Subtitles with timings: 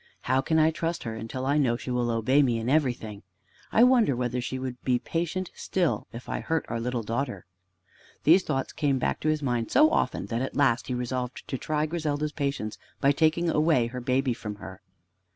[0.21, 3.21] How can I trust her until I know that she will obey me in everything?
[3.71, 7.45] I wonder whether she would be patient still if I hurt our little daughter."
[8.23, 11.55] These thoughts came back to his mind so often that at last he resolved to
[11.59, 14.81] try Griselda's patience by taking away her baby from her.